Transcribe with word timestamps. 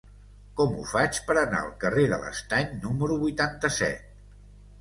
Com 0.59 0.71
ho 0.77 0.85
faig 0.91 1.19
per 1.27 1.35
anar 1.41 1.59
al 1.59 1.69
carrer 1.83 2.05
de 2.13 2.19
l'Estany 2.23 2.73
número 2.87 3.19
vuitanta-set? 3.27 4.21